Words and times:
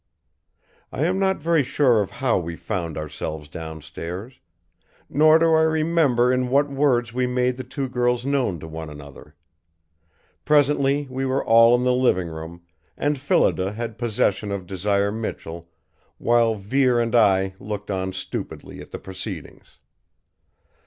I 0.91 1.05
am 1.05 1.19
not 1.19 1.37
very 1.37 1.61
sure 1.61 2.01
of 2.01 2.09
how 2.09 2.39
we 2.39 2.55
found 2.55 2.97
ourselves 2.97 3.47
downstairs. 3.47 4.39
Nor 5.07 5.37
do 5.37 5.53
I 5.53 5.61
remember 5.61 6.33
in 6.33 6.49
what 6.49 6.71
words 6.71 7.13
we 7.13 7.27
made 7.27 7.55
the 7.55 7.63
two 7.63 7.87
girls 7.87 8.25
known 8.25 8.59
to 8.61 8.67
one 8.67 8.89
another. 8.89 9.35
Presently 10.43 11.05
we 11.07 11.23
were 11.23 11.45
all 11.45 11.75
in 11.75 11.83
the 11.83 11.93
living 11.93 12.29
room, 12.29 12.63
and 12.97 13.19
Phillida 13.19 13.73
had 13.73 13.99
possession 13.99 14.51
of 14.51 14.65
Desire 14.65 15.11
Michell 15.11 15.69
while 16.17 16.55
Vere 16.55 16.99
and 16.99 17.13
I 17.13 17.53
looked 17.59 17.91
on 17.91 18.11
stupidly 18.11 18.81
at 18.81 18.89
the 18.89 18.97
proceedings. 18.97 19.77